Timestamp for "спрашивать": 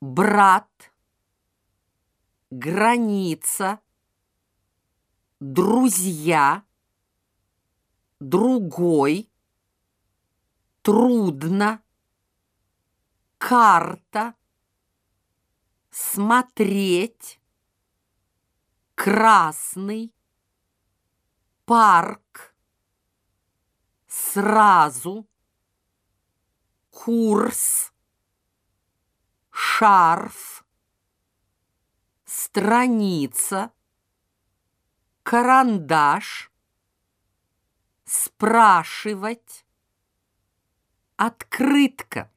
38.04-39.64